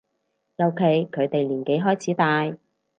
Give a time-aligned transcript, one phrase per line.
[0.55, 2.57] 尤其佢哋年紀開始大